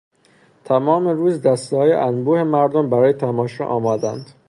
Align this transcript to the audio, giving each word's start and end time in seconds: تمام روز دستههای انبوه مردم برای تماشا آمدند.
تمام 0.65 1.07
روز 1.07 1.41
دستههای 1.41 1.93
انبوه 1.93 2.43
مردم 2.43 2.89
برای 2.89 3.13
تماشا 3.13 3.65
آمدند. 3.65 4.31